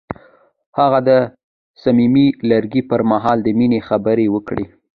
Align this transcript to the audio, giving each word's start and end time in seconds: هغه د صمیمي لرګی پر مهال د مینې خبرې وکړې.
هغه 0.79 0.99
د 1.09 1.11
صمیمي 1.83 2.27
لرګی 2.49 2.81
پر 2.89 3.01
مهال 3.11 3.37
د 3.43 3.47
مینې 3.57 3.79
خبرې 3.87 4.27
وکړې. 4.35 4.65